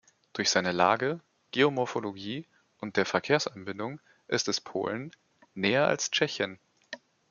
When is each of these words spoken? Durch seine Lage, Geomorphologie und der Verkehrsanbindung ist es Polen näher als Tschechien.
Durch 0.33 0.49
seine 0.49 0.71
Lage, 0.71 1.19
Geomorphologie 1.51 2.47
und 2.79 2.97
der 2.97 3.05
Verkehrsanbindung 3.05 3.99
ist 4.27 4.47
es 4.47 4.59
Polen 4.59 5.11
näher 5.53 5.85
als 5.85 6.09
Tschechien. 6.09 6.57